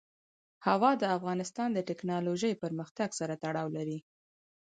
هوا 0.65 0.91
د 1.01 1.03
افغانستان 1.17 1.69
د 1.73 1.79
تکنالوژۍ 1.89 2.53
پرمختګ 2.63 3.09
سره 3.19 3.33
تړاو 3.43 3.67
لري. 3.77 3.99